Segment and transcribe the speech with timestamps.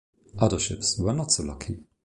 [0.39, 1.83] Other ships were not so lucky.